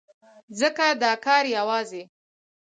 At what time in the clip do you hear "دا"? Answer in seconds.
1.03-1.13